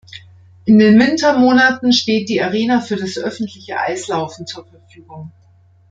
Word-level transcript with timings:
In 0.65 0.79
den 0.79 0.99
Wintermonaten 0.99 1.93
steht 1.93 2.27
die 2.29 2.41
Arena 2.41 2.81
für 2.81 2.95
das 2.95 3.19
öffentliche 3.19 3.77
Eislaufen 3.79 4.47
zur 4.47 4.65
Verfügung. 4.65 5.31